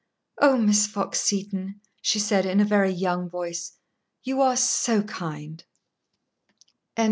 [0.41, 3.73] "Oh, Miss Fox Seton," she said, in a very young voice,
[4.23, 5.63] "you are so kind!"